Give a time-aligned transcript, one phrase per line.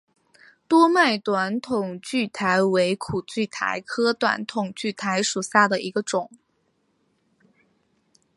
[0.67, 6.27] 多脉短筒苣苔为苦苣苔科短筒苣苔属下的一个种。